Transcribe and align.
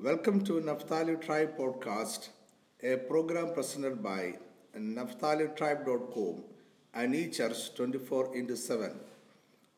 Welcome 0.00 0.44
to 0.44 0.60
Naphtali 0.60 1.16
Tribe 1.16 1.58
Podcast, 1.58 2.28
a 2.84 2.98
program 2.98 3.52
presented 3.52 4.00
by 4.00 4.34
NaphtaliTribe.com 4.76 6.44
and 6.94 7.14
eChurch 7.14 7.74
24 7.74 8.36
into 8.36 8.56
7. 8.56 8.92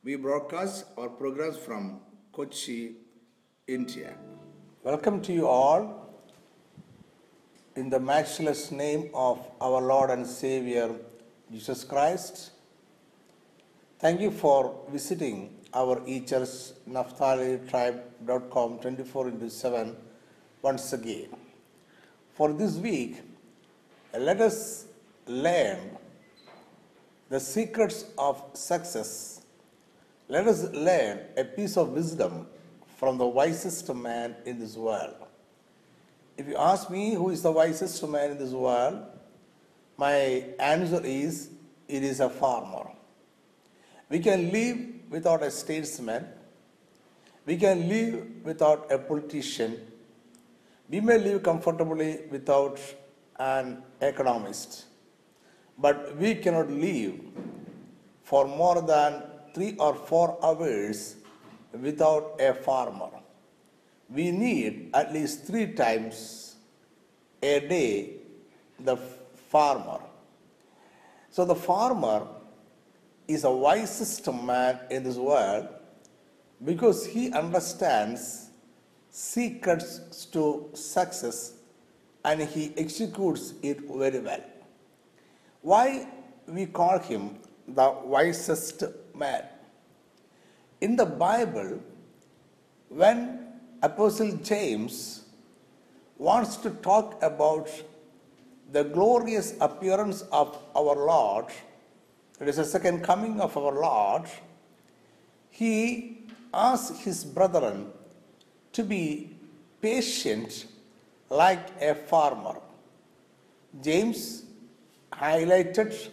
We 0.04 0.17
broadcast 0.17 0.85
our 0.98 1.09
programs 1.09 1.56
from 1.56 2.03
Kochi, 2.33 2.96
India. 3.67 4.12
Welcome 4.83 5.22
to 5.22 5.33
you 5.33 5.48
all 5.48 6.13
in 7.75 7.89
the 7.89 7.99
matchless 7.99 8.71
name 8.71 9.09
of 9.15 9.41
our 9.59 9.81
Lord 9.81 10.11
and 10.11 10.27
Savior 10.27 10.97
Jesus 11.51 11.83
Christ. 11.83 12.51
Thank 13.99 14.21
you 14.21 14.31
for 14.31 14.85
visiting 14.91 15.57
our 15.73 15.97
eChurch 16.01 16.75
NaphtaliTribe.com 16.91 18.80
24 18.80 19.29
into 19.29 19.48
7 19.48 19.97
once 20.62 20.92
again. 20.92 21.29
For 22.34 22.52
this 22.52 22.77
week, 22.77 23.16
let 24.19 24.41
us 24.41 24.86
learn 25.27 25.78
the 27.28 27.38
secrets 27.38 28.06
of 28.19 28.42
success. 28.55 29.42
Let 30.28 30.46
us 30.46 30.64
learn 30.73 31.20
a 31.36 31.45
piece 31.45 31.77
of 31.77 31.91
wisdom 31.91 32.46
from 32.96 33.19
the 33.19 33.27
wisest 33.27 33.92
man 33.95 34.36
in 34.45 34.59
this 34.59 34.77
world. 34.77 35.14
If 36.36 36.48
you 36.48 36.56
ask 36.56 36.91
me 36.91 37.14
who 37.14 37.30
is 37.30 37.42
the 37.42 37.52
wisest 37.52 38.06
man 38.08 38.33
in 38.33 38.38
this 38.38 38.52
world, 38.52 39.02
my 39.97 40.45
answer 40.58 41.00
is 41.05 41.50
it 41.88 42.02
is 42.02 42.20
a 42.20 42.30
farmer. 42.30 42.91
We 44.08 44.19
can 44.19 44.50
live 44.50 44.78
without 45.11 45.42
a 45.42 45.50
statesman. 45.50 46.27
We 47.47 47.56
can 47.56 47.88
live 47.88 48.27
without 48.42 48.91
a 48.91 48.98
politician. 48.98 49.78
We 50.90 51.00
may 51.00 51.18
live 51.18 51.44
comfortably 51.44 52.22
without 52.32 52.80
an 53.38 53.84
economist. 54.00 54.86
But 55.78 56.16
we 56.16 56.34
cannot 56.34 56.69
live 56.69 57.14
for 58.24 58.48
more 58.48 58.82
than 58.82 59.22
three 59.55 59.77
or 59.78 59.94
four 59.94 60.36
hours 60.44 61.14
without 61.72 62.41
a 62.41 62.55
farmer. 62.55 63.10
We 64.08 64.32
need 64.32 64.91
at 64.92 65.12
least 65.12 65.44
three 65.47 65.74
times 65.74 66.56
a 67.41 67.60
day 67.60 68.16
the 68.80 68.97
farmer. 68.97 70.00
So 71.30 71.44
the 71.44 71.54
farmer 71.54 72.27
is 73.28 73.44
a 73.44 73.50
wisest 73.50 74.27
man 74.32 74.80
in 74.91 75.04
this 75.04 75.16
world 75.16 75.69
because 76.64 77.06
he 77.06 77.32
understands 77.32 78.50
secrets 79.11 80.27
to 80.27 80.70
success 80.75 81.55
and 82.25 82.42
he 82.42 82.72
executes 82.77 83.55
it 83.62 83.80
very 83.80 84.20
well. 84.20 84.44
Why 85.62 86.06
we 86.47 86.66
call 86.66 86.98
him 86.98 87.38
the 87.66 87.94
wisest 88.05 88.84
man? 89.14 89.44
In 90.81 90.97
the 90.97 91.06
Bible, 91.06 91.81
when 92.88 93.47
Apostle 93.83 94.33
James 94.36 95.25
wants 96.19 96.56
to 96.58 96.70
talk 96.70 97.22
about 97.22 97.69
the 98.72 98.84
glorious 98.84 99.55
appearance 99.61 100.22
of 100.33 100.56
our 100.77 100.94
Lord, 100.94 101.47
it 102.41 102.48
is 102.48 102.56
the 102.56 102.64
second 102.64 103.03
coming 103.03 103.41
of 103.41 103.56
our 103.56 103.72
Lord, 103.72 104.22
he 105.50 106.22
asks 106.55 107.00
his 107.00 107.25
brethren 107.25 107.92
to 108.72 108.82
be 108.82 109.30
patient 109.80 110.66
like 111.28 111.70
a 111.80 111.94
farmer. 111.94 112.56
James 113.82 114.44
highlighted 115.12 116.10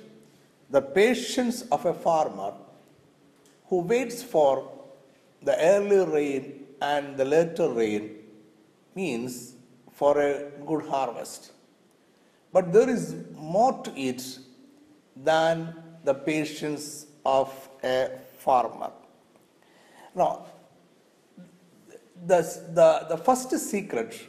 the 0.70 0.82
patience 0.82 1.62
of 1.72 1.86
a 1.86 1.94
farmer 1.94 2.54
who 3.68 3.80
waits 3.80 4.22
for 4.22 4.70
the 5.42 5.56
early 5.60 6.06
rain 6.06 6.64
and 6.82 7.18
the 7.18 7.26
later 7.26 7.70
rain 7.70 8.18
means 8.96 9.56
for 9.92 10.20
a 10.22 10.50
good 10.66 10.86
harvest. 10.86 11.52
But 12.54 12.72
there 12.72 12.90
is 12.90 13.16
more 13.36 13.74
to 13.84 14.00
it 14.00 14.40
than 15.16 15.76
the 16.04 16.14
patience 16.14 17.08
of 17.26 17.52
a 17.84 18.10
farmer. 18.38 18.92
Now, 20.16 20.46
the, 22.26 22.42
the, 22.74 23.06
the 23.10 23.18
first 23.18 23.52
secret 23.52 24.20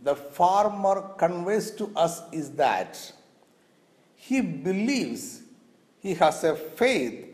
the 0.00 0.14
farmer 0.14 1.14
conveys 1.16 1.70
to 1.72 1.90
us 1.96 2.22
is 2.32 2.50
that 2.52 3.12
he 4.14 4.40
believes 4.40 5.42
he 6.00 6.14
has 6.14 6.44
a 6.44 6.54
faith 6.54 7.26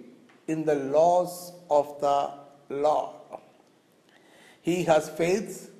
in 0.47 0.65
the 0.65 0.75
laws 0.75 1.53
of 1.71 2.01
the 2.01 2.31
Lord. 2.71 3.17
He 4.63 4.85
has 4.85 5.09
faith 5.11 5.71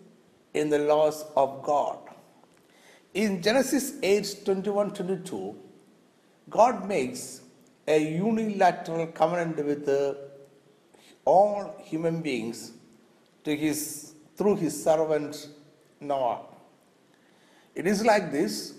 in 0.55 0.69
the 0.69 0.79
laws 0.79 1.25
of 1.37 1.63
God. 1.63 1.99
In 3.15 3.43
Genesis 3.43 3.95
8 4.03 4.43
21 4.45 4.93
22, 4.93 5.57
God 6.51 6.87
makes 6.87 7.41
a 7.87 7.99
unilateral 7.99 9.07
covenant 9.09 9.57
with 9.65 9.89
all 11.25 11.75
human 11.85 12.21
beings 12.21 12.73
to 13.45 13.57
his, 13.57 14.15
through 14.37 14.57
his 14.57 14.83
servant 14.83 15.49
Noah. 16.01 16.41
It 17.75 17.87
is 17.87 18.05
like 18.05 18.31
this, 18.31 18.75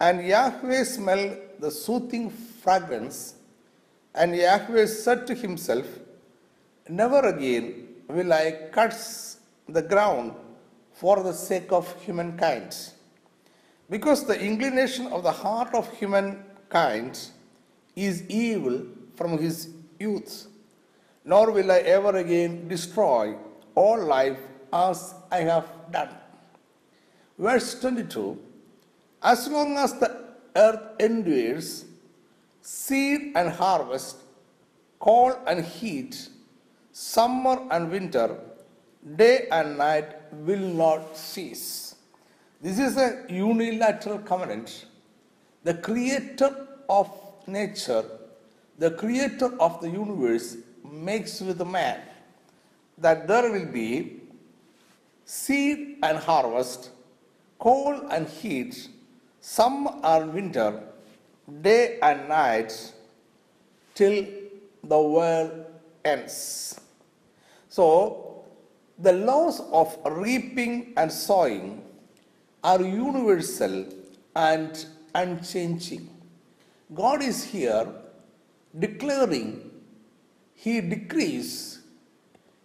and 0.00 0.24
Yahweh 0.26 0.84
smelled 0.84 1.36
the 1.58 1.70
soothing 1.70 2.30
fragrance, 2.30 3.34
and 4.14 4.34
Yahweh 4.34 4.86
said 4.86 5.26
to 5.26 5.34
himself, 5.34 5.86
Never 6.88 7.20
again 7.28 7.88
will 8.08 8.32
I 8.32 8.68
curse 8.70 9.38
the 9.68 9.82
ground 9.82 10.34
for 10.92 11.22
the 11.22 11.32
sake 11.32 11.72
of 11.72 11.92
humankind. 12.02 12.76
Because 13.90 14.24
the 14.26 14.38
inclination 14.38 15.06
of 15.08 15.22
the 15.22 15.32
heart 15.32 15.74
of 15.74 15.90
humankind 15.98 17.18
is 17.96 18.28
evil 18.28 18.82
from 19.16 19.38
his 19.38 19.70
youth, 19.98 20.46
nor 21.24 21.50
will 21.50 21.70
I 21.70 21.78
ever 21.78 22.16
again 22.16 22.68
destroy 22.68 23.36
all 23.74 24.02
life 24.02 24.38
as 24.72 25.14
I 25.30 25.40
have 25.40 25.68
done. 25.90 26.14
Verse 27.38 27.80
22 27.80 28.38
As 29.22 29.48
long 29.48 29.76
as 29.76 29.94
the 29.94 30.24
earth 30.56 31.00
endures, 31.00 31.84
seed 32.60 33.32
and 33.34 33.50
harvest, 33.50 34.16
cold 35.00 35.36
and 35.46 35.64
heat, 35.64 36.28
summer 36.92 37.60
and 37.70 37.90
winter, 37.90 38.38
day 39.16 39.48
and 39.50 39.76
night 39.76 40.32
will 40.32 40.66
not 40.82 41.16
cease. 41.16 41.96
This 42.62 42.78
is 42.78 42.96
a 42.96 43.26
unilateral 43.28 44.18
covenant. 44.18 44.86
The 45.64 45.74
creator 45.74 46.66
of 46.88 47.10
nature, 47.46 48.04
the 48.78 48.92
creator 48.92 49.50
of 49.60 49.80
the 49.80 49.90
universe, 49.90 50.56
makes 50.82 51.40
with 51.40 51.66
man 51.66 52.00
that 52.98 53.26
there 53.26 53.50
will 53.50 53.66
be 53.66 54.20
seed 55.24 55.98
and 56.02 56.18
harvest, 56.18 56.90
cold 57.58 58.06
and 58.10 58.28
heat, 58.28 58.88
summer 59.40 59.92
and 60.02 60.32
winter, 60.32 60.82
day 61.60 61.98
and 62.02 62.28
night, 62.28 62.92
till 63.94 64.26
the 64.82 65.00
world 65.00 65.64
ends. 66.04 66.80
So, 67.68 68.44
the 68.98 69.12
laws 69.12 69.60
of 69.72 69.98
reaping 70.06 70.92
and 70.96 71.10
sowing 71.10 71.82
are 72.62 72.80
universal 72.80 73.86
and 74.36 74.86
unchanging. 75.14 76.08
God 76.94 77.22
is 77.22 77.44
here 77.44 77.88
declaring, 78.78 79.70
He 80.54 80.80
decrees 80.80 81.73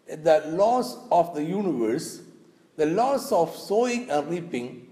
the 0.09 0.43
laws 0.47 0.97
of 1.11 1.35
the 1.35 1.43
universe, 1.43 2.21
the 2.75 2.85
laws 2.85 3.31
of 3.31 3.55
sowing 3.55 4.09
and 4.09 4.29
reaping, 4.29 4.87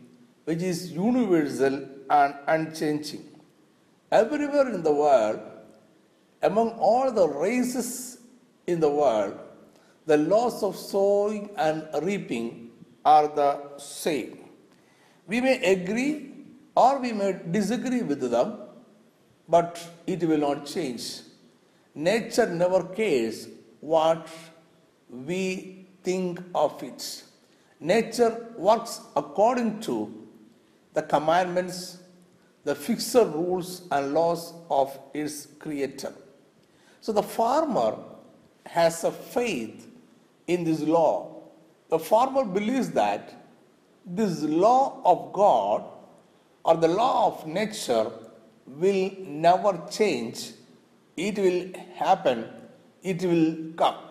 which 0.45 0.61
is 0.61 0.91
universal 0.91 1.87
and 2.09 2.35
unchanging. 2.47 3.23
Everywhere 4.11 4.69
in 4.69 4.83
the 4.83 4.93
world, 4.93 5.39
among 6.41 6.71
all 6.79 7.11
the 7.11 7.27
races 7.27 8.19
in 8.67 8.79
the 8.79 8.89
world, 8.89 9.37
the 10.05 10.17
laws 10.17 10.63
of 10.63 10.75
sowing 10.75 11.49
and 11.57 11.87
reaping 12.01 12.71
are 13.03 13.27
the 13.27 13.77
same. 13.77 14.37
We 15.25 15.41
may 15.41 15.57
agree 15.63 16.31
or 16.75 16.99
we 16.99 17.11
may 17.11 17.39
disagree 17.51 18.03
with 18.03 18.21
them, 18.31 18.59
but 19.49 19.83
it 20.05 20.23
will 20.23 20.37
not 20.37 20.65
change. 20.65 21.21
Nature 21.95 22.47
never 22.47 22.83
cares 22.83 23.47
what 23.79 24.27
we 25.09 25.85
think 26.03 26.39
of 26.53 26.81
it. 26.83 27.23
nature 27.79 28.47
works 28.57 29.01
according 29.15 29.79
to 29.79 30.11
the 30.93 31.01
commandments, 31.01 31.99
the 32.63 32.73
fixed 32.73 33.13
rules 33.13 33.83
and 33.91 34.13
laws 34.13 34.53
of 34.69 34.97
its 35.13 35.47
creator. 35.59 36.13
So 37.01 37.11
the 37.11 37.23
farmer 37.23 37.97
has 38.65 39.03
a 39.03 39.11
faith 39.11 39.87
in 40.47 40.63
this 40.63 40.81
law. 40.81 41.41
The 41.89 41.99
farmer 41.99 42.43
believes 42.43 42.89
that 42.91 43.33
this 44.05 44.41
law 44.41 45.01
of 45.05 45.31
God 45.33 45.83
or 46.65 46.75
the 46.75 46.87
law 46.87 47.27
of 47.27 47.47
nature 47.47 48.11
will 48.65 49.11
never 49.21 49.81
change. 49.89 50.51
It 51.15 51.37
will 51.37 51.69
happen. 51.95 52.45
It 53.03 53.23
will 53.23 53.73
come. 53.77 54.06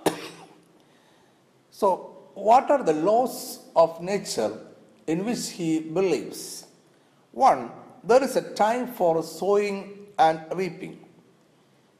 So, 1.78 1.88
what 2.32 2.70
are 2.70 2.82
the 2.82 2.94
laws 2.94 3.58
of 3.76 4.00
nature 4.00 4.52
in 5.06 5.26
which 5.26 5.50
he 5.50 5.78
believes? 5.78 6.64
One, 7.32 7.70
there 8.02 8.24
is 8.24 8.34
a 8.34 8.54
time 8.54 8.86
for 8.94 9.22
sowing 9.22 10.06
and 10.18 10.40
reaping. 10.54 11.04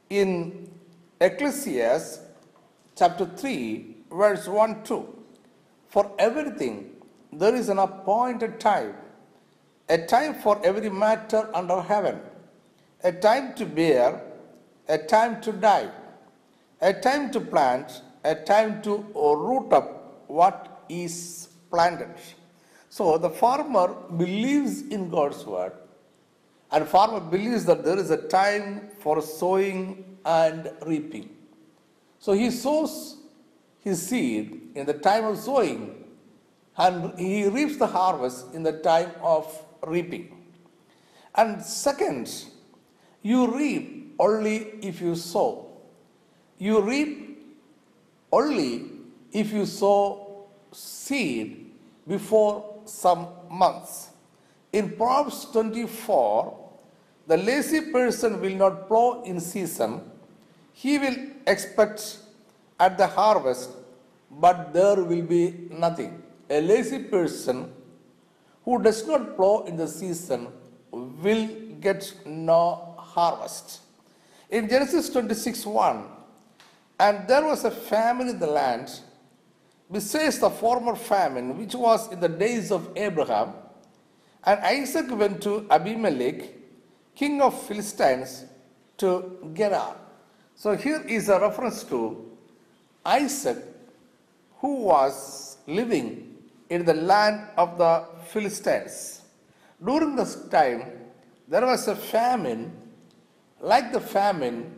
In 0.08 0.70
Ecclesiastes 1.20 2.20
chapter 2.96 3.26
3, 3.26 3.96
verse 4.10 4.48
1 4.48 4.82
2, 4.82 5.14
for 5.88 6.10
everything 6.18 6.92
there 7.30 7.54
is 7.54 7.68
an 7.68 7.78
appointed 7.78 8.58
time, 8.58 8.94
a 9.90 9.98
time 9.98 10.36
for 10.36 10.58
every 10.64 10.88
matter 10.88 11.50
under 11.54 11.82
heaven, 11.82 12.18
a 13.04 13.12
time 13.12 13.54
to 13.56 13.66
bear, 13.66 14.22
a 14.88 14.96
time 14.96 15.42
to 15.42 15.52
die, 15.52 15.90
a 16.80 16.94
time 16.94 17.30
to 17.30 17.40
plant, 17.42 18.00
a 18.26 18.34
time 18.34 18.82
to 18.82 19.04
root 19.14 19.72
up 19.72 20.24
what 20.28 20.84
is 20.88 21.48
planted. 21.70 22.14
So 22.88 23.18
the 23.18 23.30
farmer 23.30 23.88
believes 24.16 24.82
in 24.82 25.10
God's 25.10 25.44
word, 25.44 25.72
and 26.72 26.86
farmer 26.86 27.20
believes 27.20 27.64
that 27.66 27.84
there 27.84 27.98
is 27.98 28.10
a 28.10 28.22
time 28.28 28.90
for 29.00 29.20
sowing 29.22 30.18
and 30.24 30.70
reaping. 30.84 31.30
So 32.18 32.32
he 32.32 32.50
sows 32.50 33.18
his 33.80 34.06
seed 34.08 34.72
in 34.74 34.86
the 34.86 34.94
time 34.94 35.24
of 35.24 35.38
sowing, 35.38 36.04
and 36.76 37.18
he 37.18 37.46
reaps 37.46 37.76
the 37.76 37.86
harvest 37.86 38.54
in 38.54 38.62
the 38.62 38.72
time 38.80 39.12
of 39.22 39.46
reaping. 39.86 40.32
And 41.34 41.62
second, 41.62 42.44
you 43.22 43.54
reap 43.54 44.14
only 44.18 44.56
if 44.82 45.00
you 45.00 45.14
sow. 45.14 45.66
You 46.58 46.80
reap 46.80 47.25
only 48.38 48.72
if 49.32 49.52
you 49.52 49.64
sow 49.66 50.46
seed 50.72 51.72
before 52.06 52.80
some 52.84 53.26
months. 53.50 54.10
In 54.72 54.90
Proverbs 54.96 55.46
24, 55.52 56.66
the 57.26 57.36
lazy 57.36 57.80
person 57.92 58.40
will 58.40 58.56
not 58.64 58.86
plow 58.88 59.22
in 59.24 59.40
season, 59.40 60.00
he 60.72 60.98
will 60.98 61.16
expect 61.46 62.18
at 62.78 62.98
the 62.98 63.06
harvest, 63.06 63.70
but 64.30 64.72
there 64.72 65.02
will 65.02 65.22
be 65.22 65.68
nothing. 65.70 66.22
A 66.50 66.60
lazy 66.60 67.00
person 67.14 67.72
who 68.64 68.82
does 68.82 69.06
not 69.06 69.36
plow 69.36 69.64
in 69.66 69.76
the 69.76 69.88
season 69.88 70.48
will 70.92 71.48
get 71.80 72.12
no 72.26 72.94
harvest. 72.98 73.80
In 74.50 74.68
Genesis 74.68 75.08
26 75.10 75.66
1, 75.66 76.04
and 76.98 77.28
there 77.28 77.44
was 77.44 77.64
a 77.64 77.70
famine 77.70 78.28
in 78.28 78.38
the 78.38 78.46
land, 78.46 79.00
besides 79.90 80.38
the 80.38 80.50
former 80.50 80.96
famine 80.96 81.58
which 81.58 81.74
was 81.74 82.10
in 82.10 82.20
the 82.20 82.28
days 82.28 82.72
of 82.72 82.90
Abraham. 82.96 83.52
And 84.44 84.60
Isaac 84.60 85.10
went 85.10 85.42
to 85.42 85.66
Abimelech, 85.70 86.44
king 87.14 87.42
of 87.42 87.60
Philistines, 87.66 88.44
to 88.98 89.52
Gerar. 89.52 89.96
So 90.54 90.74
here 90.76 91.02
is 91.06 91.28
a 91.28 91.38
reference 91.38 91.82
to 91.84 92.30
Isaac, 93.04 93.58
who 94.58 94.84
was 94.84 95.58
living 95.66 96.34
in 96.70 96.84
the 96.84 96.94
land 96.94 97.48
of 97.56 97.76
the 97.76 98.04
Philistines. 98.28 99.22
During 99.84 100.16
this 100.16 100.48
time, 100.48 100.92
there 101.46 101.66
was 101.66 101.86
a 101.88 101.94
famine, 101.94 102.72
like 103.60 103.92
the 103.92 104.00
famine 104.00 104.75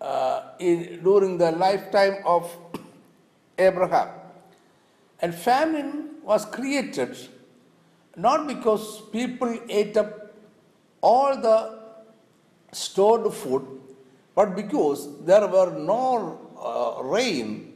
uh, 0.00 0.42
in, 0.58 1.02
during 1.02 1.38
the 1.38 1.52
lifetime 1.52 2.16
of 2.24 2.56
Abraham. 3.58 4.08
And 5.20 5.34
famine 5.34 6.16
was 6.22 6.44
created 6.44 7.16
not 8.16 8.46
because 8.46 9.02
people 9.12 9.58
ate 9.68 9.96
up 9.96 10.34
all 11.02 11.36
the 11.36 11.78
stored 12.72 13.32
food, 13.32 13.64
but 14.34 14.56
because 14.56 15.24
there 15.24 15.46
were 15.46 15.70
no 15.78 16.40
uh, 16.58 17.02
rain 17.02 17.74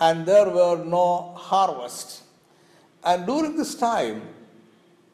and 0.00 0.26
there 0.26 0.48
were 0.48 0.82
no 0.84 1.34
harvest. 1.36 2.22
And 3.04 3.26
during 3.26 3.56
this 3.56 3.74
time, 3.74 4.22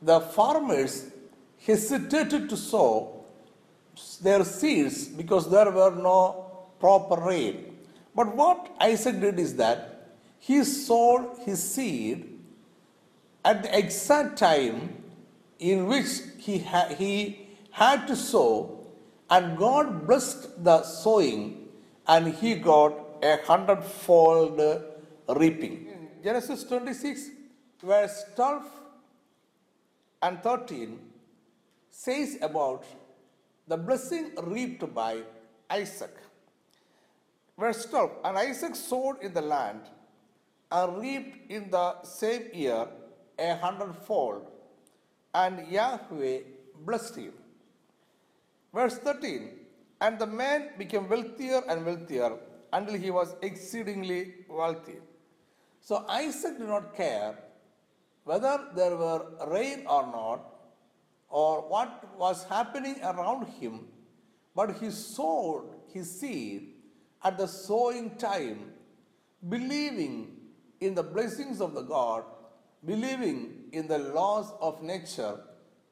the 0.00 0.20
farmers 0.20 1.10
hesitated 1.58 2.48
to 2.48 2.56
sow 2.56 3.24
their 4.22 4.44
seeds 4.44 5.08
because 5.08 5.50
there 5.50 5.70
were 5.70 5.94
no 5.94 6.47
proper 6.80 7.20
rain. 7.20 7.76
But 8.14 8.34
what 8.34 8.74
Isaac 8.80 9.20
did 9.20 9.38
is 9.38 9.56
that 9.56 10.12
he 10.38 10.64
sowed 10.64 11.38
his 11.44 11.62
seed 11.62 12.38
at 13.44 13.62
the 13.62 13.78
exact 13.78 14.38
time 14.38 15.02
in 15.58 15.86
which 15.86 16.08
he, 16.38 16.58
ha- 16.58 16.88
he 16.96 17.48
had 17.70 18.06
to 18.08 18.16
sow, 18.16 18.86
and 19.30 19.56
God 19.58 20.06
blessed 20.06 20.64
the 20.64 20.82
sowing, 20.82 21.68
and 22.06 22.34
he 22.34 22.54
got 22.54 22.94
a 23.22 23.38
hundredfold 23.44 24.60
reaping. 25.28 25.86
Genesis 26.22 26.64
26, 26.64 27.30
verse 27.82 28.24
12 28.34 28.62
and 30.22 30.42
13 30.42 30.98
says 31.90 32.38
about 32.42 32.84
the 33.66 33.76
blessing 33.76 34.30
reaped 34.42 34.92
by 34.94 35.18
Isaac. 35.70 36.16
Verse 37.58 37.84
12 37.86 38.10
And 38.24 38.38
Isaac 38.38 38.76
sowed 38.76 39.16
in 39.20 39.34
the 39.34 39.40
land 39.40 39.80
and 40.70 41.00
reaped 41.00 41.50
in 41.50 41.70
the 41.70 42.02
same 42.02 42.44
year 42.52 42.86
a 43.38 43.56
hundredfold, 43.56 44.50
and 45.34 45.66
Yahweh 45.68 46.40
blessed 46.86 47.16
him. 47.16 47.32
Verse 48.72 48.98
13 48.98 49.50
And 50.00 50.18
the 50.18 50.26
man 50.26 50.70
became 50.78 51.08
wealthier 51.08 51.62
and 51.68 51.84
wealthier 51.84 52.38
until 52.72 52.94
he 52.94 53.10
was 53.10 53.34
exceedingly 53.42 54.34
wealthy. 54.48 54.98
So 55.80 56.04
Isaac 56.08 56.58
did 56.58 56.68
not 56.68 56.94
care 56.94 57.36
whether 58.24 58.68
there 58.76 58.96
were 58.96 59.22
rain 59.48 59.84
or 59.88 60.02
not, 60.06 60.40
or 61.30 61.62
what 61.68 62.16
was 62.18 62.44
happening 62.44 62.96
around 63.02 63.46
him, 63.60 63.88
but 64.54 64.76
he 64.76 64.90
sowed 64.90 65.70
his 65.92 66.20
seed 66.20 66.74
at 67.22 67.36
the 67.36 67.46
sowing 67.46 68.16
time, 68.16 68.72
believing 69.48 70.36
in 70.80 70.94
the 70.94 71.02
blessings 71.02 71.60
of 71.60 71.74
the 71.74 71.82
God, 71.82 72.24
believing 72.84 73.64
in 73.72 73.88
the 73.88 73.98
laws 73.98 74.52
of 74.60 74.82
nature 74.82 75.40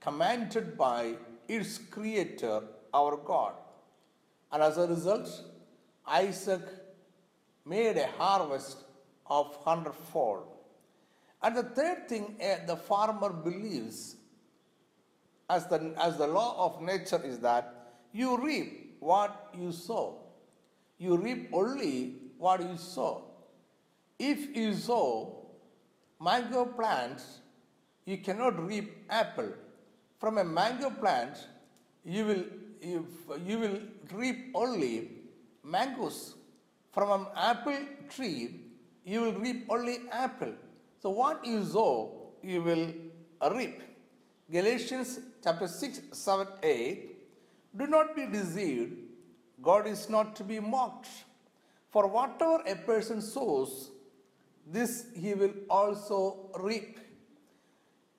commanded 0.00 0.76
by 0.78 1.14
its 1.49 1.78
creator, 1.78 2.62
our 2.95 3.16
God. 3.16 3.54
And 4.52 4.62
as 4.62 4.78
a 4.78 4.87
result, 4.87 5.28
Isaac 6.06 6.62
made 7.64 7.97
a 7.97 8.06
harvest 8.18 8.78
of 9.26 9.56
hundredfold. 9.64 10.47
And 11.42 11.56
the 11.56 11.64
third 11.64 12.09
thing 12.09 12.37
eh, 12.40 12.64
the 12.66 12.76
farmer 12.76 13.33
believes 13.33 14.16
as 15.50 15.66
the, 15.66 15.92
as 15.99 16.16
the 16.16 16.26
law 16.26 16.66
of 16.66 16.83
nature 16.83 17.21
is 17.25 17.38
that 17.40 17.92
you 18.12 18.37
reap 18.42 18.97
what 19.00 19.50
you 19.56 19.73
sow. 19.73 20.25
You 20.99 21.17
reap 21.17 21.50
only 21.53 22.15
what 22.38 22.61
you 22.61 22.76
sow. 22.76 23.25
If 24.19 24.57
you 24.57 24.75
sow 24.75 25.47
mango 26.21 26.65
plants, 26.65 27.41
you 28.05 28.19
cannot 28.19 28.67
reap 28.67 29.05
apple. 29.11 29.53
From 30.19 30.38
a 30.38 30.45
mango 30.45 30.91
plant, 30.91 31.37
you 32.05 32.25
will, 32.25 32.45
you, 32.81 33.07
you 33.45 33.59
will 33.59 33.79
reap 34.12 34.50
only 34.55 35.11
mangoes. 35.62 36.35
From 36.93 37.11
an 37.21 37.26
apple 37.37 37.79
tree, 38.09 38.61
you 39.05 39.21
will 39.21 39.35
reap 39.35 39.67
only 39.69 39.99
apple. 40.11 40.55
So 41.03 41.11
what 41.11 41.45
you 41.45 41.62
sow, 41.65 42.33
you 42.43 42.62
will 42.62 42.88
reap. 43.55 43.83
Galatians 44.50 45.21
chapter 45.43 45.69
6, 45.69 46.00
7, 46.12 46.47
8. 46.62 47.76
Do 47.76 47.87
not 47.87 48.17
be 48.17 48.26
deceived. 48.26 49.05
God 49.62 49.86
is 49.86 50.08
not 50.08 50.36
to 50.36 50.44
be 50.44 50.60
mocked. 50.60 51.08
For 51.90 52.06
whatever 52.06 52.62
a 52.66 52.76
person 52.76 53.22
sows, 53.22 53.90
this 54.66 55.06
he 55.14 55.34
will 55.34 55.54
also 55.70 56.50
reap. 56.60 56.98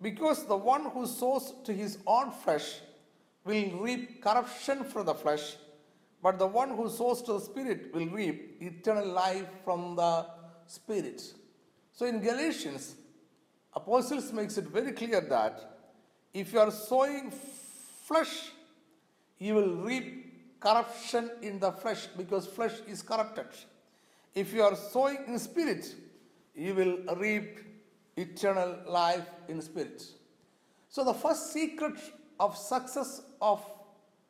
Because 0.02 0.46
the 0.46 0.58
one 0.58 0.86
who 0.86 1.06
sows 1.06 1.54
to 1.66 1.74
his 1.74 1.98
own 2.06 2.32
flesh 2.32 2.80
will 3.44 3.72
reap 3.80 4.22
corruption 4.22 4.84
from 4.84 5.06
the 5.06 5.14
flesh, 5.14 5.56
but 6.22 6.38
the 6.38 6.48
one 6.48 6.76
who 6.76 6.90
sows 6.90 7.22
to 7.24 7.34
the 7.34 7.40
Spirit 7.40 7.94
will 7.94 8.08
reap 8.08 8.58
eternal 8.62 9.08
life 9.08 9.48
from 9.64 9.96
the 9.96 10.26
Spirit. 10.66 11.22
So 11.94 12.06
in 12.06 12.20
Galatians, 12.20 12.96
Apostles 13.74 14.34
makes 14.34 14.58
it 14.58 14.66
very 14.66 14.92
clear 14.92 15.22
that 15.22 15.78
if 16.34 16.52
you 16.52 16.60
are 16.60 16.72
sowing 16.72 17.32
flesh, 18.04 18.52
you 19.40 19.56
will 19.56 19.76
reap 19.78 20.27
corruption 20.60 21.32
in 21.42 21.60
the 21.60 21.72
flesh 21.72 22.08
because 22.18 22.48
flesh 22.48 22.74
is 22.88 23.02
corrupted. 23.02 23.48
If 24.34 24.54
you 24.54 24.64
are 24.64 24.76
sowing 24.76 25.20
in 25.28 25.40
spirit, 25.40 25.96
you 26.56 26.74
will 26.76 27.16
reap 27.16 27.60
eternal 28.16 28.78
life 28.88 29.28
in 29.48 29.62
spirit. 29.62 30.04
So, 30.90 31.04
the 31.04 31.14
first 31.14 31.54
secret 31.54 32.00
of 32.40 32.58
success 32.58 33.22
of 33.42 33.66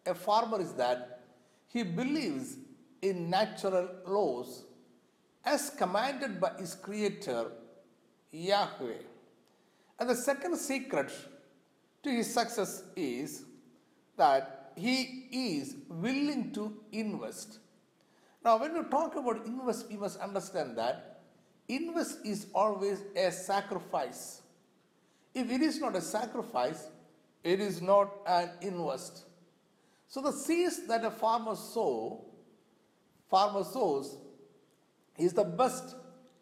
a 0.05 0.13
farmer 0.13 0.61
is 0.61 0.73
that 0.73 1.21
he 1.67 1.83
believes 1.83 2.57
in 3.01 3.29
natural 3.29 3.89
laws 4.05 4.63
as 5.45 5.69
commanded 5.69 6.39
by 6.41 6.51
his 6.59 6.73
creator 6.75 7.51
Yahweh. 8.31 9.03
And 9.99 10.09
the 10.09 10.15
second 10.15 10.57
secret 10.57 11.11
to 12.03 12.09
his 12.09 12.33
success 12.33 12.83
is 12.95 13.43
that 14.17 14.56
he 14.77 15.27
is 15.31 15.75
willing 15.89 16.51
to 16.53 16.77
invest. 16.91 17.59
Now, 18.45 18.57
when 18.59 18.75
you 18.75 18.83
talk 18.83 19.15
about 19.15 19.45
invest, 19.45 19.87
we 19.89 19.97
must 19.97 20.19
understand 20.19 20.77
that 20.77 21.21
invest 21.67 22.19
is 22.25 22.47
always 22.53 23.01
a 23.15 23.31
sacrifice. 23.31 24.41
If 25.33 25.51
it 25.51 25.61
is 25.61 25.79
not 25.79 25.95
a 25.95 26.01
sacrifice, 26.01 26.87
it 27.43 27.59
is 27.59 27.81
not 27.81 28.11
an 28.25 28.49
invest. 28.61 29.25
So 30.07 30.21
the 30.21 30.31
seeds 30.31 30.87
that 30.87 31.03
a 31.03 31.11
farmer 31.11 31.55
sow, 31.55 32.25
farmer 33.29 33.63
sows, 33.63 34.17
is 35.17 35.33
the 35.33 35.43
best 35.43 35.95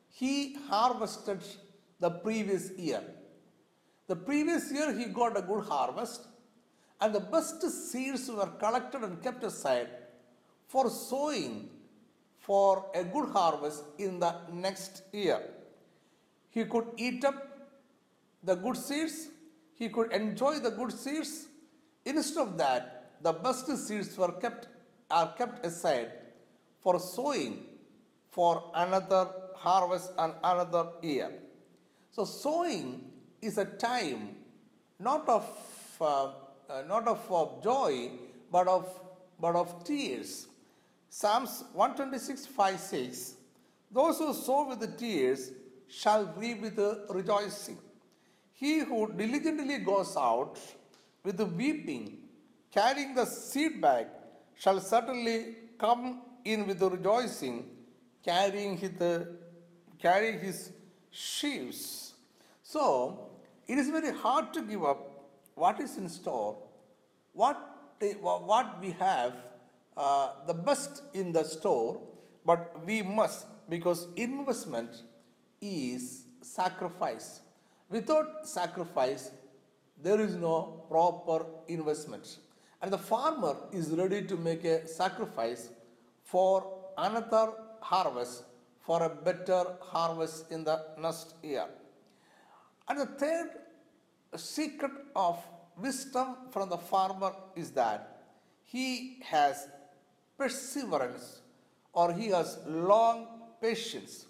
he 0.09 0.55
harvested 0.67 1.41
the 1.99 2.09
previous 2.09 2.71
year. 2.77 3.01
The 4.07 4.15
previous 4.15 4.71
year 4.71 4.93
he 4.93 5.05
got 5.05 5.37
a 5.37 5.41
good 5.41 5.65
harvest, 5.65 6.27
and 7.01 7.13
the 7.13 7.19
best 7.19 7.61
seeds 7.61 8.29
were 8.29 8.51
collected 8.63 9.03
and 9.03 9.21
kept 9.21 9.43
aside 9.43 9.89
for 10.67 10.89
sowing 10.89 11.69
for 12.39 12.85
a 12.93 13.03
good 13.03 13.29
harvest 13.29 13.83
in 13.97 14.19
the 14.19 14.35
next 14.51 15.03
year. 15.11 15.41
He 16.49 16.63
could 16.65 16.87
eat 16.97 17.25
up 17.25 17.35
the 18.43 18.55
good 18.55 18.77
seeds, 18.77 19.29
he 19.73 19.89
could 19.89 20.11
enjoy 20.11 20.59
the 20.59 20.69
good 20.69 20.91
seeds. 20.91 21.47
Instead 22.05 22.41
of 22.47 22.57
that, 22.57 23.13
the 23.21 23.33
best 23.33 23.65
seeds 23.87 24.17
were 24.17 24.31
kept 24.33 24.67
are 25.09 25.33
kept 25.37 25.65
aside 25.65 26.11
for 26.79 26.99
sowing 26.99 27.63
for 28.29 28.71
another 28.73 29.27
harvest 29.55 30.11
and 30.17 30.33
another 30.43 30.87
year. 31.01 31.31
So 32.11 32.25
sowing 32.25 33.11
is 33.41 33.57
a 33.57 33.65
time 33.65 34.35
not 34.99 35.27
of 35.27 35.45
uh, 35.99 36.31
uh, 36.69 36.83
not 36.87 37.07
of 37.07 37.31
uh, 37.31 37.45
joy 37.63 38.11
but 38.51 38.67
of 38.67 38.99
but 39.39 39.55
of 39.55 39.83
tears. 39.83 40.47
Psalms 41.09 41.63
126 41.73 42.45
5 42.45 42.79
6 42.79 43.33
those 43.91 44.17
who 44.17 44.33
sow 44.33 44.67
with 44.67 44.79
the 44.79 44.87
tears 44.87 45.51
shall 45.87 46.25
reap 46.35 46.61
with 46.61 46.75
the 46.75 47.05
rejoicing. 47.09 47.77
He 48.53 48.79
who 48.79 49.11
diligently 49.13 49.77
goes 49.79 50.15
out 50.17 50.59
with 51.23 51.37
the 51.37 51.45
weeping 51.45 52.17
carrying 52.71 53.15
the 53.15 53.25
seed 53.25 53.81
bag 53.81 54.07
shall 54.55 54.79
certainly 54.79 55.55
come 55.77 56.21
in 56.43 56.67
with 56.67 56.79
the 56.79 56.89
rejoicing 56.89 57.65
carrying 58.23 58.77
his, 58.77 58.91
carrying 59.99 60.39
his 60.39 60.71
sheaves. 61.11 62.13
So 62.63 63.29
it 63.67 63.77
is 63.77 63.89
very 63.89 64.11
hard 64.11 64.53
to 64.53 64.61
give 64.61 64.83
up 64.83 65.14
what 65.55 65.79
is 65.79 65.97
in 65.97 66.07
store, 66.07 66.57
what, 67.33 67.57
what 68.21 68.81
we 68.81 68.91
have, 68.91 69.33
uh, 69.97 70.29
the 70.45 70.53
best 70.53 71.01
in 71.13 71.31
the 71.31 71.43
store, 71.43 72.01
but 72.45 72.85
we 72.85 73.01
must 73.01 73.47
because 73.69 74.07
investment 74.15 75.03
is 75.61 76.25
sacrifice. 76.41 77.41
Without 77.89 78.47
sacrifice, 78.47 79.31
there 80.01 80.19
is 80.19 80.35
no 80.35 80.83
proper 80.89 81.45
investment. 81.67 82.37
And 82.81 82.91
the 82.91 82.97
farmer 82.97 83.55
is 83.71 83.89
ready 83.91 84.21
to 84.23 84.35
make 84.35 84.63
a 84.65 84.87
sacrifice 84.87 85.69
for 86.23 86.71
another 86.97 87.53
harvest, 87.79 88.43
for 88.81 89.03
a 89.03 89.09
better 89.09 89.77
harvest 89.81 90.51
in 90.51 90.63
the 90.63 90.85
next 90.99 91.33
year. 91.41 91.65
And 92.87 92.99
the 92.99 93.05
third 93.05 93.49
secret 94.37 94.91
of 95.15 95.37
wisdom 95.77 96.35
from 96.51 96.69
the 96.69 96.77
farmer 96.77 97.33
is 97.55 97.71
that 97.71 98.23
he 98.63 99.19
has 99.23 99.67
perseverance 100.37 101.41
or 101.93 102.13
he 102.13 102.27
has 102.27 102.59
long 102.67 103.27
patience. 103.61 104.25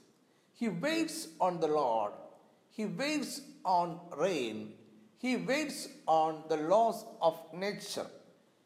He 0.54 0.70
waits 0.70 1.30
on 1.40 1.60
the 1.60 1.68
Lord. 1.68 2.14
He 2.70 2.86
waits 2.86 3.42
on 3.64 4.00
rain. 4.18 4.74
He 5.18 5.38
waits 5.38 5.88
on 6.06 6.44
the 6.50 6.58
laws 6.58 7.06
of 7.22 7.40
nature. 7.54 8.06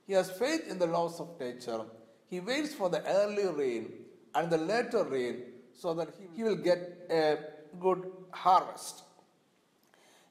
He 0.05 0.13
has 0.13 0.31
faith 0.31 0.67
in 0.67 0.79
the 0.79 0.87
laws 0.87 1.19
of 1.19 1.39
nature. 1.39 1.81
He 2.25 2.39
waits 2.39 2.73
for 2.73 2.89
the 2.89 3.05
early 3.05 3.45
rain 3.47 3.91
and 4.35 4.49
the 4.49 4.57
later 4.57 5.03
rain 5.03 5.43
so 5.73 5.93
that 5.93 6.09
he 6.35 6.43
will 6.43 6.55
get 6.55 7.07
a 7.09 7.37
good 7.79 8.11
harvest. 8.31 9.03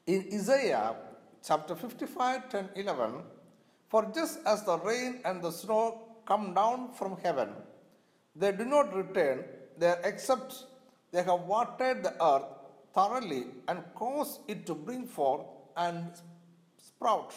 In 0.09 0.25
Isaiah 0.33 0.95
chapter 1.47 1.75
55, 1.75 2.49
10, 2.49 2.69
11, 2.77 3.11
for 3.89 4.11
just 4.11 4.39
as 4.43 4.63
the 4.63 4.79
rain 4.79 5.19
and 5.23 5.39
the 5.39 5.51
snow 5.51 6.01
come 6.25 6.55
down 6.55 6.93
from 6.93 7.15
heaven, 7.21 7.49
they 8.35 8.51
do 8.51 8.65
not 8.65 8.95
return 8.95 9.43
there 9.77 9.99
except 10.03 10.65
they 11.11 11.21
have 11.21 11.41
watered 11.41 12.01
the 12.01 12.15
earth 12.23 12.47
thoroughly 12.91 13.43
and 13.67 13.83
caused 13.93 14.39
it 14.47 14.65
to 14.65 14.73
bring 14.73 15.05
forth 15.05 15.45
and 15.77 16.07
sprout, 16.81 17.35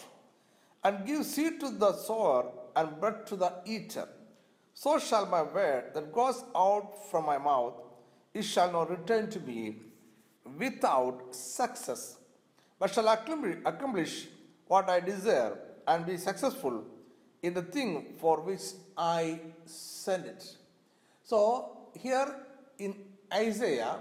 and 0.83 1.05
give 1.05 1.23
seed 1.27 1.59
to 1.59 1.69
the 1.69 1.93
sower 1.93 2.49
and 2.75 2.99
bread 2.99 3.27
to 3.27 3.35
the 3.35 3.53
eater. 3.67 4.07
So 4.73 4.97
shall 4.97 5.27
my 5.27 5.43
word 5.43 5.93
that 5.93 6.11
goes 6.11 6.43
out 6.55 6.91
from 7.11 7.27
my 7.27 7.37
mouth, 7.37 7.75
it 8.33 8.41
shall 8.41 8.71
not 8.71 8.89
return 8.89 9.29
to 9.29 9.39
me 9.41 9.75
without 10.57 11.35
success 11.35 12.17
but 12.79 12.93
shall 12.93 13.07
accomplish 13.07 14.27
what 14.67 14.89
I 14.89 14.99
desire 14.99 15.57
and 15.87 16.05
be 16.05 16.17
successful 16.17 16.83
in 17.41 17.53
the 17.53 17.61
thing 17.61 18.13
for 18.19 18.39
which 18.41 18.61
I 18.97 19.39
send 19.65 20.25
it. 20.25 20.55
So, 21.23 21.77
here 21.93 22.35
in 22.79 22.95
Isaiah, 23.33 23.97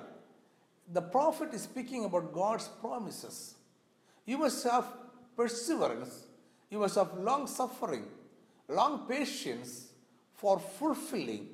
the 0.93 1.03
prophet 1.03 1.53
is 1.53 1.63
speaking 1.63 2.05
about 2.05 2.33
God's 2.33 2.69
promises. 2.81 3.55
You 4.25 4.39
must 4.39 4.63
have 4.65 4.87
perseverance, 5.37 6.27
you 6.71 6.79
must 6.79 6.95
have 6.95 7.19
long 7.19 7.47
suffering, 7.47 8.05
long 8.69 9.07
patience 9.09 9.89
for 10.35 10.59
fulfilling, 10.59 11.49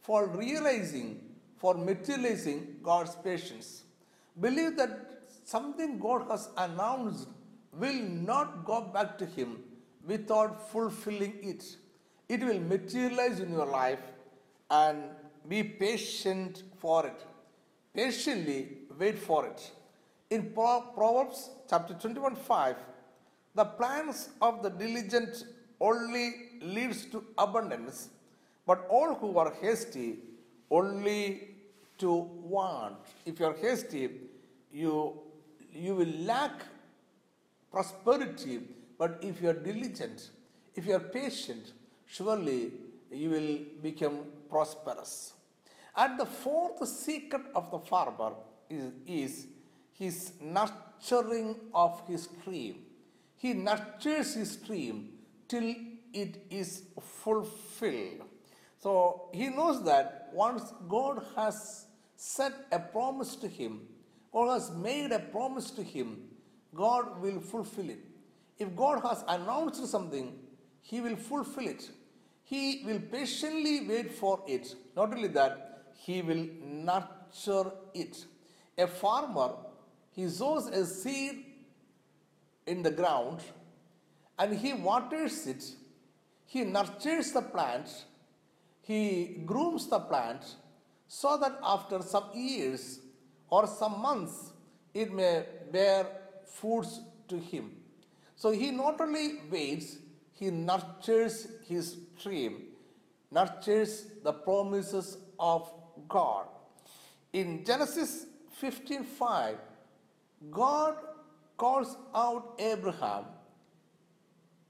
for 0.00 0.26
realizing, 0.26 1.20
for 1.56 1.74
materializing 1.74 2.76
God's 2.82 3.14
patience. 3.16 3.82
Believe 4.40 4.76
that 4.76 5.17
something 5.52 5.98
God 5.98 6.26
has 6.30 6.50
announced 6.58 7.28
will 7.72 8.00
not 8.30 8.64
go 8.64 8.80
back 8.96 9.16
to 9.18 9.26
Him 9.26 9.58
without 10.06 10.70
fulfilling 10.70 11.36
it. 11.42 11.64
It 12.28 12.40
will 12.40 12.60
materialize 12.60 13.40
in 13.40 13.52
your 13.52 13.66
life 13.66 14.04
and 14.70 14.98
be 15.48 15.62
patient 15.62 16.64
for 16.76 17.06
it. 17.06 17.24
Patiently 17.94 18.58
wait 18.98 19.18
for 19.18 19.46
it. 19.46 19.70
In 20.30 20.50
Proverbs 20.52 21.50
chapter 21.70 21.94
21 21.94 22.36
5, 22.36 22.76
the 23.54 23.64
plans 23.64 24.28
of 24.42 24.62
the 24.62 24.68
diligent 24.68 25.44
only 25.80 26.26
leads 26.60 27.06
to 27.06 27.24
abundance, 27.38 28.10
but 28.66 28.86
all 28.90 29.14
who 29.14 29.38
are 29.38 29.54
hasty 29.62 30.18
only 30.70 31.54
to 31.96 32.12
want. 32.12 32.98
If 33.24 33.40
you 33.40 33.46
are 33.46 33.56
hasty, 33.56 34.10
you 34.70 35.22
you 35.78 35.94
will 35.94 36.14
lack 36.24 36.62
prosperity, 37.70 38.60
but 38.98 39.18
if 39.22 39.40
you 39.40 39.50
are 39.50 39.60
diligent, 39.70 40.30
if 40.74 40.86
you 40.86 40.94
are 40.94 41.00
patient, 41.00 41.72
surely 42.06 42.72
you 43.10 43.30
will 43.30 43.58
become 43.82 44.18
prosperous. 44.50 45.34
And 45.96 46.18
the 46.18 46.26
fourth 46.26 46.86
secret 46.86 47.42
of 47.54 47.70
the 47.70 47.78
farmer 47.78 48.32
is, 48.70 48.92
is 49.06 49.46
his 49.92 50.32
nurturing 50.40 51.56
of 51.74 52.02
his 52.06 52.28
dream. 52.44 52.76
He 53.36 53.52
nurtures 53.52 54.34
his 54.34 54.56
dream 54.56 55.10
till 55.46 55.74
it 56.12 56.44
is 56.50 56.82
fulfilled. 57.00 58.22
So 58.80 59.28
he 59.32 59.48
knows 59.48 59.84
that 59.84 60.30
once 60.32 60.72
God 60.88 61.24
has 61.36 61.86
set 62.16 62.52
a 62.70 62.78
promise 62.78 63.36
to 63.36 63.48
him, 63.48 63.82
or 64.32 64.52
has 64.52 64.70
made 64.70 65.12
a 65.12 65.18
promise 65.18 65.70
to 65.72 65.82
him, 65.82 66.18
God 66.74 67.20
will 67.20 67.40
fulfill 67.40 67.90
it. 67.90 68.00
If 68.58 68.74
God 68.74 69.02
has 69.02 69.24
announced 69.28 69.86
something, 69.86 70.32
He 70.82 71.00
will 71.00 71.16
fulfill 71.16 71.68
it. 71.68 71.88
He 72.44 72.82
will 72.84 73.00
patiently 73.00 73.86
wait 73.86 74.12
for 74.12 74.42
it. 74.46 74.74
Not 74.96 75.14
only 75.14 75.28
that, 75.28 75.92
He 75.94 76.22
will 76.22 76.46
nurture 76.62 77.70
it. 77.94 78.24
A 78.76 78.86
farmer, 78.86 79.54
he 80.18 80.28
sows 80.28 80.66
a 80.66 80.84
seed 80.84 81.44
in 82.66 82.82
the 82.82 82.90
ground 82.90 83.40
and 84.36 84.52
he 84.56 84.72
waters 84.72 85.46
it, 85.46 85.64
he 86.44 86.64
nurtures 86.64 87.30
the 87.32 87.42
plant, 87.42 88.04
he 88.82 89.42
grooms 89.46 89.86
the 89.88 90.00
plant 90.00 90.56
so 91.06 91.36
that 91.36 91.58
after 91.62 92.02
some 92.02 92.24
years 92.34 93.00
or 93.50 93.66
some 93.66 94.00
months 94.00 94.52
it 94.94 95.12
may 95.12 95.44
bear 95.72 96.06
fruits 96.44 97.00
to 97.28 97.38
him. 97.38 97.72
So 98.36 98.50
he 98.50 98.70
not 98.70 99.00
only 99.00 99.40
waits, 99.50 99.98
he 100.32 100.50
nurtures 100.50 101.48
his 101.66 101.96
dream, 102.22 102.62
nurtures 103.30 104.06
the 104.22 104.32
promises 104.32 105.18
of 105.38 105.70
God. 106.08 106.46
In 107.32 107.64
Genesis 107.64 108.26
15:5, 108.60 109.58
God 110.50 110.96
calls 111.56 111.96
out 112.14 112.54
Abraham 112.58 113.24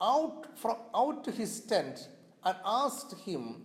out 0.01 0.47
from 0.59 0.77
out 0.95 1.25
to 1.25 1.31
his 1.31 1.61
tent 1.61 2.09
and 2.45 2.57
asked 2.65 3.15
him 3.21 3.63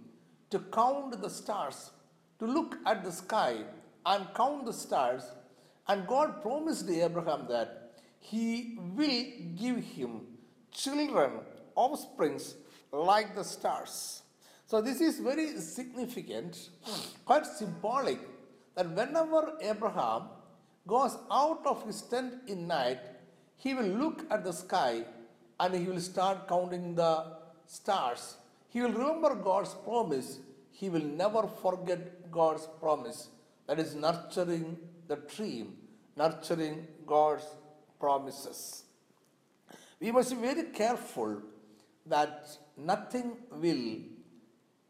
to 0.49 0.59
count 0.59 1.21
the 1.21 1.29
stars, 1.29 1.91
to 2.39 2.45
look 2.45 2.77
at 2.85 3.03
the 3.03 3.11
sky 3.11 3.63
and 4.05 4.27
count 4.35 4.65
the 4.65 4.73
stars. 4.73 5.23
And 5.87 6.07
God 6.07 6.41
promised 6.41 6.89
Abraham 6.89 7.47
that 7.49 7.91
he 8.19 8.77
will 8.95 9.23
give 9.55 9.83
him 9.83 10.21
children, 10.71 11.31
offsprings 11.75 12.55
like 12.91 13.35
the 13.35 13.43
stars. 13.43 14.21
So 14.65 14.81
this 14.81 15.01
is 15.01 15.19
very 15.19 15.57
significant, 15.57 16.69
quite 17.25 17.45
symbolic 17.45 18.19
that 18.75 18.89
whenever 18.89 19.53
Abraham 19.61 20.23
goes 20.87 21.17
out 21.31 21.61
of 21.65 21.85
his 21.85 22.01
tent 22.01 22.33
in 22.47 22.67
night, 22.67 22.99
he 23.55 23.73
will 23.73 23.85
look 23.85 24.25
at 24.31 24.43
the 24.43 24.51
sky 24.51 25.03
and 25.59 25.75
he 25.75 25.85
will 25.85 25.99
start 25.99 26.47
counting 26.47 26.95
the 26.95 27.25
stars. 27.67 28.37
He 28.69 28.81
will 28.81 28.91
remember 28.91 29.35
God's 29.35 29.73
promise. 29.73 30.39
He 30.71 30.89
will 30.89 31.03
never 31.03 31.47
forget 31.61 32.31
God's 32.31 32.67
promise. 32.79 33.29
That 33.67 33.79
is 33.79 33.95
nurturing 33.95 34.77
the 35.07 35.15
dream, 35.15 35.77
nurturing 36.17 36.87
God's 37.05 37.45
promises. 37.99 38.83
We 39.99 40.11
must 40.11 40.31
be 40.31 40.47
very 40.47 40.63
careful 40.71 41.41
that 42.05 42.49
nothing 42.77 43.37
will 43.51 43.99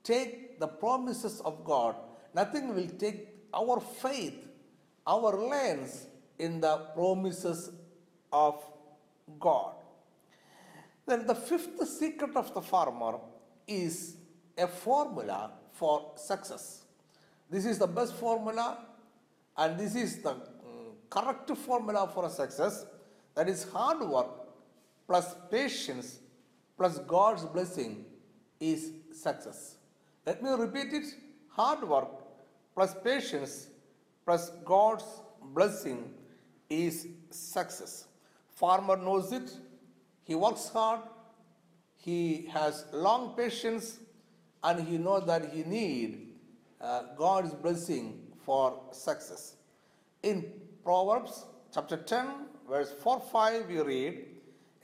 take 0.04 0.60
the 0.60 0.68
promises 0.68 1.40
of 1.42 1.64
God, 1.64 1.96
nothing 2.34 2.74
will 2.74 2.88
take 2.88 3.28
our 3.54 3.80
faith, 3.80 4.48
our 5.06 5.38
reliance 5.38 6.08
in 6.40 6.60
the 6.60 6.78
promises 6.96 7.70
of 8.32 8.64
God. 9.40 9.76
Then 11.06 11.28
the 11.28 11.36
fifth 11.36 11.88
secret 11.88 12.36
of 12.36 12.54
the 12.54 12.62
farmer 12.62 13.20
is 13.68 14.16
a 14.58 14.68
formula 14.68 15.52
for 15.74 16.12
success. 16.16 16.83
This 17.50 17.66
is 17.66 17.78
the 17.78 17.88
best 17.88 18.14
formula 18.16 18.80
and 19.58 19.80
this 19.80 19.96
is 19.96 20.22
the 20.22 20.32
mm, 20.32 20.94
correct 21.10 21.50
formula 21.58 22.10
for 22.14 22.30
success. 22.30 22.86
That 23.36 23.50
is 23.50 23.64
hard 23.72 24.02
work 24.02 24.28
plus 25.08 25.36
patience 25.52 26.20
plus 26.78 27.00
God's 27.00 27.46
blessing 27.46 28.06
is 28.60 28.92
success. 29.12 29.76
Let 30.26 30.42
me 30.42 30.52
repeat 30.52 30.94
it. 30.94 31.06
Hard 31.50 31.88
work 31.88 32.10
plus 32.74 32.96
patience 33.04 33.68
plus 34.26 34.52
God's 34.66 35.06
blessing 35.54 36.12
is 36.70 37.08
success. 37.30 38.08
Farmer 38.50 38.96
knows 38.96 39.32
it. 39.32 39.52
He 40.24 40.36
works 40.36 40.70
hard. 40.70 41.02
He 41.98 42.50
has 42.52 42.86
long 42.92 43.36
patience 43.36 44.00
and 44.64 44.88
he 44.88 44.98
knows 44.98 45.26
that 45.28 45.54
he 45.54 45.64
need 45.64 46.33
uh, 46.84 47.04
God's 47.18 47.54
blessing 47.54 48.20
for 48.46 48.80
success. 48.92 49.56
In 50.22 50.52
Proverbs 50.84 51.46
chapter 51.74 51.98
10 51.98 52.28
verse 52.70 52.94
4 53.02 53.22
5 53.32 53.68
we 53.68 53.80
read, 53.82 54.26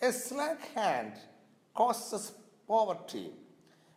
A 0.02 0.12
slack 0.12 0.74
hand 0.74 1.14
causes 1.74 2.32
poverty, 2.68 3.32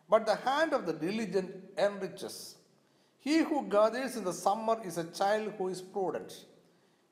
but 0.09 0.25
the 0.25 0.35
hand 0.35 0.73
of 0.73 0.85
the 0.85 0.93
diligent 0.93 1.51
enriches. 1.77 2.55
He 3.19 3.37
who 3.37 3.67
gathers 3.69 4.17
in 4.17 4.25
the 4.25 4.33
summer 4.33 4.77
is 4.83 4.97
a 4.97 5.05
child 5.05 5.53
who 5.57 5.69
is 5.69 5.81
prudent. 5.81 6.45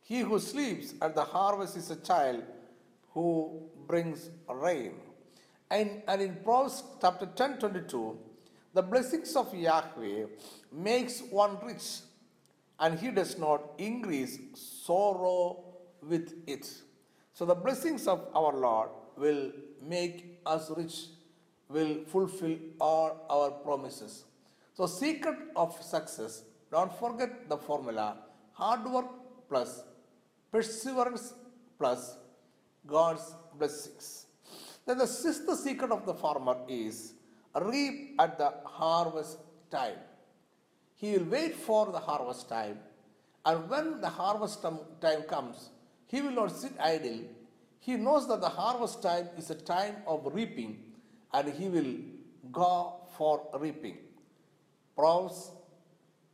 He 0.02 0.20
who 0.20 0.40
sleeps 0.40 0.94
at 1.02 1.16
the 1.16 1.24
harvest 1.24 1.78
is 1.78 1.90
a 1.90 1.96
child 1.96 2.44
who 3.14 3.62
brings 3.88 4.30
rain. 4.50 4.96
And, 5.70 6.02
and 6.08 6.22
in 6.22 6.36
Proverbs 6.44 6.84
chapter 7.00 7.28
10 7.28 7.60
22, 7.60 8.20
the 8.74 8.82
blessings 8.82 9.36
of 9.36 9.54
Yahweh 9.54 10.26
makes 10.72 11.22
one 11.30 11.58
rich, 11.64 12.00
and 12.80 12.98
he 12.98 13.12
does 13.12 13.38
not 13.38 13.62
increase 13.78 14.40
sorrow 14.54 15.64
with 16.02 16.34
it. 16.48 16.72
So 17.34 17.46
the 17.46 17.56
blessings 17.56 18.08
of 18.08 18.28
our 18.34 18.54
Lord 18.54 18.90
will 19.18 19.52
make 19.82 20.40
us 20.46 20.72
rich, 20.76 21.08
will 21.70 22.04
fulfill 22.06 22.58
all 22.80 23.26
our 23.30 23.52
promises. 23.52 24.26
So, 24.74 24.86
secret 24.88 25.38
of 25.56 25.82
success, 25.82 26.44
don't 26.72 26.94
forget 26.98 27.50
the 27.50 27.58
formula 27.58 28.18
hard 28.54 28.86
work 28.86 29.08
plus 29.50 29.84
perseverance 30.52 31.34
plus 31.78 32.16
God's 32.88 33.36
blessings. 33.58 34.26
Then 34.86 34.98
the 34.98 35.08
sixth 35.08 35.50
secret 35.60 35.92
of 35.92 36.06
the 36.06 36.14
farmer 36.14 36.58
is 36.68 37.14
reap 37.56 38.16
at 38.20 38.38
the 38.38 38.54
harvest 38.66 39.38
time. 39.70 39.98
He 40.96 41.18
will 41.18 41.26
wait 41.26 41.56
for 41.56 41.92
the 41.92 42.00
harvest 42.00 42.48
time, 42.48 42.80
and 43.46 43.70
when 43.70 44.02
the 44.02 44.10
harvest 44.10 44.64
um, 44.66 44.80
time 45.02 45.24
comes, 45.24 45.70
he 46.08 46.22
will 46.22 46.32
not 46.32 46.52
sit 46.52 46.74
idle. 46.80 47.22
He 47.80 47.96
knows 47.96 48.28
that 48.28 48.42
the 48.42 48.50
harvest 48.50 49.02
time 49.02 49.30
is 49.38 49.50
a 49.50 49.56
time 49.56 49.96
of 50.06 50.30
reaping, 50.34 50.84
and 51.34 51.52
he 51.54 51.68
will 51.70 51.96
go 52.52 53.02
for 53.18 53.48
reaping. 53.60 53.98
Proverbs 54.96 55.52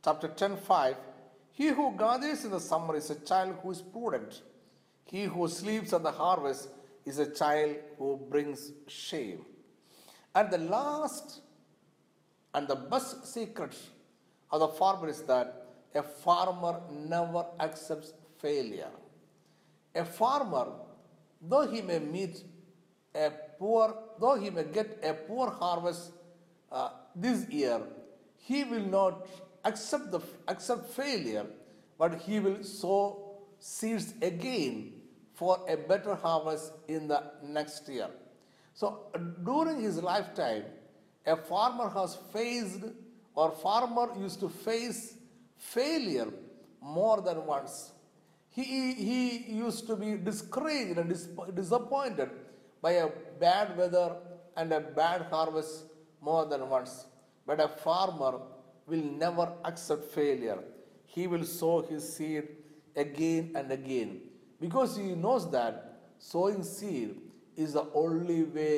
chapter 0.04 0.28
10 0.28 0.56
5 0.56 0.96
He 1.52 1.68
who 1.68 1.94
gathers 1.96 2.44
in 2.44 2.50
the 2.50 2.60
summer 2.60 2.96
is 2.96 3.10
a 3.10 3.14
child 3.14 3.56
who 3.62 3.70
is 3.70 3.80
prudent. 3.80 4.42
He 5.04 5.24
who 5.24 5.48
sleeps 5.48 5.92
at 5.94 6.02
the 6.02 6.12
harvest 6.12 6.68
is 7.06 7.18
a 7.18 7.30
child 7.34 7.76
who 7.96 8.18
brings 8.30 8.72
shame. 8.86 9.46
And 10.38 10.52
the 10.52 10.58
last 10.58 11.40
and 12.54 12.68
the 12.68 12.76
best 12.76 13.26
secret 13.26 13.74
of 14.52 14.60
the 14.60 14.68
farmer 14.68 15.08
is 15.08 15.22
that 15.22 15.66
a 15.92 16.02
farmer 16.02 16.80
never 16.92 17.44
accepts 17.58 18.12
failure. 18.40 18.92
A 19.96 20.04
farmer, 20.04 20.66
though 21.42 21.66
he 21.66 21.82
may 21.82 21.98
meet 21.98 22.44
a 23.16 23.32
poor, 23.58 23.92
though 24.20 24.36
he 24.36 24.50
may 24.50 24.62
get 24.62 25.00
a 25.02 25.12
poor 25.12 25.50
harvest 25.50 26.12
uh, 26.70 26.90
this 27.16 27.48
year, 27.48 27.80
he 28.36 28.62
will 28.62 28.86
not 28.98 29.26
accept 29.64 30.12
the 30.12 30.20
accept 30.46 30.88
failure, 30.90 31.46
but 31.98 32.14
he 32.20 32.38
will 32.38 32.62
sow 32.62 33.40
seeds 33.58 34.14
again 34.22 34.92
for 35.34 35.58
a 35.68 35.76
better 35.76 36.14
harvest 36.14 36.74
in 36.86 37.08
the 37.08 37.24
next 37.42 37.88
year. 37.88 38.08
So 38.80 38.86
during 39.44 39.80
his 39.80 40.00
lifetime, 40.00 40.64
a 41.26 41.36
farmer 41.36 41.88
has 41.90 42.16
faced 42.32 42.84
or 43.34 43.50
farmer 43.50 44.06
used 44.16 44.38
to 44.38 44.48
face 44.48 45.00
failure 45.56 46.28
more 46.80 47.20
than 47.20 47.44
once. 47.44 47.90
He, 48.50 48.92
he 48.94 49.52
used 49.52 49.88
to 49.88 49.96
be 49.96 50.16
discouraged 50.16 50.96
and 50.96 51.08
dis- 51.08 51.28
disappointed 51.54 52.30
by 52.80 52.92
a 52.92 53.08
bad 53.40 53.76
weather 53.76 54.14
and 54.56 54.72
a 54.72 54.80
bad 54.80 55.22
harvest 55.22 55.86
more 56.20 56.46
than 56.46 56.68
once. 56.68 57.06
But 57.46 57.60
a 57.60 57.66
farmer 57.68 58.40
will 58.86 59.02
never 59.24 59.52
accept 59.64 60.04
failure. 60.12 60.60
He 61.04 61.26
will 61.26 61.44
sow 61.44 61.82
his 61.82 62.16
seed 62.16 62.46
again 62.94 63.52
and 63.56 63.72
again. 63.72 64.20
because 64.60 64.96
he 64.96 65.08
knows 65.24 65.44
that 65.50 65.74
sowing 66.18 66.62
seed 66.62 67.10
is 67.64 67.72
the 67.78 67.86
only 68.02 68.44
way 68.44 68.74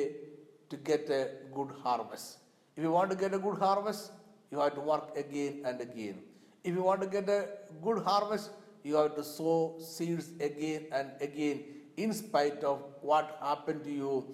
to 0.69 0.77
get 0.77 1.09
a 1.09 1.21
good 1.55 1.71
harvest. 1.83 2.37
If 2.75 2.83
you 2.83 2.91
want 2.91 3.11
to 3.11 3.15
get 3.15 3.33
a 3.33 3.39
good 3.39 3.59
harvest, 3.59 4.11
you 4.49 4.59
have 4.59 4.73
to 4.75 4.81
work 4.81 5.15
again 5.15 5.61
and 5.65 5.79
again. 5.81 6.23
If 6.63 6.73
you 6.75 6.83
want 6.83 7.01
to 7.01 7.07
get 7.07 7.29
a 7.29 7.41
good 7.83 8.03
harvest, 8.03 8.49
you 8.83 8.95
have 8.95 9.15
to 9.15 9.23
sow 9.23 9.77
seeds 9.79 10.31
again 10.39 10.87
and 10.91 11.11
again 11.21 11.63
in 11.97 12.13
spite 12.13 12.63
of 12.63 12.83
what 13.01 13.37
happened 13.41 13.83
to 13.83 13.91
you 13.91 14.33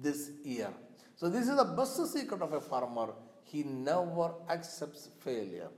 this 0.00 0.30
year. 0.44 0.70
So, 1.16 1.28
this 1.28 1.48
is 1.48 1.56
the 1.56 1.64
best 1.64 1.96
secret 2.12 2.42
of 2.42 2.52
a 2.52 2.60
farmer. 2.60 3.08
He 3.42 3.62
never 3.62 4.34
accepts 4.48 5.08
failure. 5.20 5.68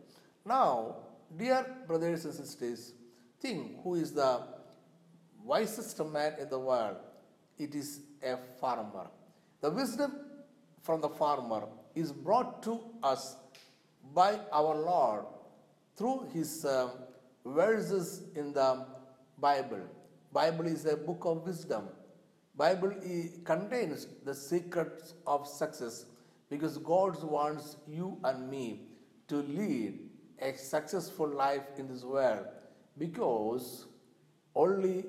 Now, 0.44 0.96
dear 1.36 1.66
brothers 1.86 2.24
and 2.26 2.34
sisters, 2.34 2.92
think 3.40 3.82
who 3.82 3.94
is 3.94 4.12
the 4.12 4.42
wisest 5.42 6.04
man 6.04 6.34
in 6.40 6.48
the 6.48 6.58
world? 6.58 6.96
It 7.58 7.74
is 7.74 8.00
a 8.22 8.36
farmer. 8.60 9.08
The 9.60 9.70
wisdom 9.70 10.12
from 10.82 11.00
the 11.00 11.08
farmer 11.08 11.68
is 11.94 12.12
brought 12.12 12.62
to 12.64 12.80
us 13.02 13.36
by 14.14 14.38
our 14.52 14.74
Lord 14.74 15.24
through 15.96 16.28
his 16.32 16.64
um, 16.64 16.90
verses 17.44 18.22
in 18.34 18.52
the 18.52 18.86
Bible. 19.38 19.80
Bible 20.32 20.66
is 20.66 20.86
a 20.86 20.96
book 20.96 21.22
of 21.24 21.44
wisdom. 21.46 21.88
Bible 22.56 22.94
contains 23.44 24.06
the 24.24 24.34
secrets 24.34 25.14
of 25.26 25.46
success 25.46 26.06
because 26.50 26.78
God 26.78 27.22
wants 27.22 27.76
you 27.88 28.18
and 28.24 28.50
me 28.50 28.88
to 29.28 29.36
lead 29.36 30.00
a 30.40 30.54
successful 30.56 31.28
life 31.28 31.62
in 31.78 31.88
this 31.88 32.04
world 32.04 32.46
because 32.98 33.86
only 34.54 35.04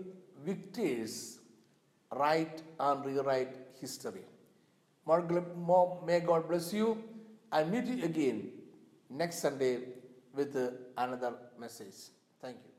victors 0.46 1.40
write 2.16 2.62
and 2.80 3.06
rewrite 3.06 3.56
history. 3.80 4.26
May 5.08 6.20
God 6.20 6.48
bless 6.48 6.74
you 6.74 7.04
and 7.52 7.72
meet 7.72 7.86
you 7.86 8.04
again 8.06 8.52
next 9.10 9.40
Sunday 9.40 9.80
with 10.34 10.56
another 10.98 11.34
message. 11.60 11.96
Thank 12.42 12.58
you. 12.66 12.73